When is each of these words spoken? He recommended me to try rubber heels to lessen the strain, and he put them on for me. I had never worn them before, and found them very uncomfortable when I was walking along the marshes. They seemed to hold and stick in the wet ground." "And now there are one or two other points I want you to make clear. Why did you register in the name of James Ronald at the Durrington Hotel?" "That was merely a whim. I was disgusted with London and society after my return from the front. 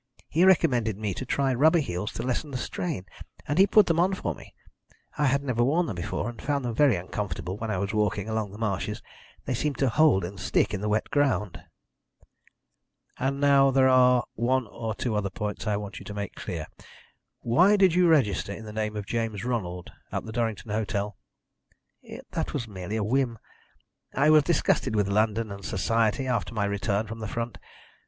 He 0.29 0.45
recommended 0.45 0.97
me 0.97 1.13
to 1.13 1.27
try 1.27 1.53
rubber 1.53 1.77
heels 1.77 2.11
to 2.13 2.23
lessen 2.23 2.49
the 2.49 2.57
strain, 2.57 3.05
and 3.47 3.59
he 3.59 3.67
put 3.67 3.85
them 3.85 3.99
on 3.99 4.15
for 4.15 4.33
me. 4.33 4.55
I 5.15 5.27
had 5.27 5.43
never 5.43 5.63
worn 5.63 5.85
them 5.85 5.93
before, 5.95 6.27
and 6.27 6.41
found 6.41 6.65
them 6.65 6.73
very 6.73 6.95
uncomfortable 6.95 7.55
when 7.55 7.69
I 7.69 7.77
was 7.77 7.93
walking 7.93 8.27
along 8.27 8.49
the 8.51 8.57
marshes. 8.57 9.03
They 9.45 9.53
seemed 9.53 9.77
to 9.77 9.89
hold 9.89 10.25
and 10.25 10.39
stick 10.39 10.73
in 10.73 10.81
the 10.81 10.89
wet 10.89 11.11
ground." 11.11 11.61
"And 13.19 13.39
now 13.39 13.69
there 13.69 13.87
are 13.89 14.23
one 14.33 14.65
or 14.65 14.95
two 14.95 15.15
other 15.15 15.29
points 15.29 15.67
I 15.67 15.77
want 15.77 15.99
you 15.99 16.05
to 16.05 16.15
make 16.15 16.33
clear. 16.33 16.65
Why 17.41 17.75
did 17.77 17.93
you 17.93 18.07
register 18.07 18.51
in 18.51 18.65
the 18.65 18.73
name 18.73 18.95
of 18.95 19.05
James 19.05 19.45
Ronald 19.45 19.91
at 20.11 20.25
the 20.25 20.31
Durrington 20.31 20.71
Hotel?" 20.71 21.15
"That 22.31 22.53
was 22.55 22.67
merely 22.67 22.95
a 22.95 23.03
whim. 23.03 23.37
I 24.15 24.31
was 24.31 24.41
disgusted 24.41 24.95
with 24.95 25.07
London 25.09 25.51
and 25.51 25.63
society 25.63 26.25
after 26.25 26.55
my 26.55 26.65
return 26.65 27.05
from 27.05 27.19
the 27.19 27.27
front. 27.27 27.59